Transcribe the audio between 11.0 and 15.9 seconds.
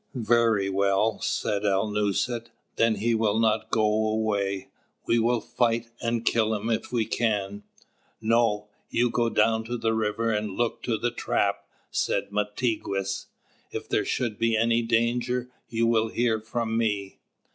trap," said Mātigwess. "If there should be any danger, you